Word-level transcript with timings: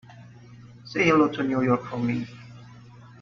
Say 0.83 1.03
hello 1.05 1.27
to 1.27 1.43
New 1.43 1.61
York 1.61 1.85
for 1.85 1.99
me. 1.99 2.25